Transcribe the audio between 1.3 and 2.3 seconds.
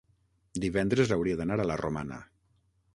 d'anar a la Romana.